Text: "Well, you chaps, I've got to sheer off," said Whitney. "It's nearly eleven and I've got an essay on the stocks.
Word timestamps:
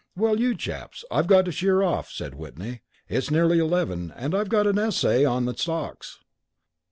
"Well, 0.15 0.39
you 0.39 0.55
chaps, 0.55 1.05
I've 1.11 1.27
got 1.27 1.45
to 1.45 1.51
sheer 1.51 1.83
off," 1.83 2.09
said 2.09 2.33
Whitney. 2.33 2.81
"It's 3.07 3.29
nearly 3.29 3.59
eleven 3.59 4.11
and 4.15 4.33
I've 4.33 4.49
got 4.49 4.65
an 4.65 4.79
essay 4.79 5.25
on 5.25 5.45
the 5.45 5.53
stocks. 5.55 6.17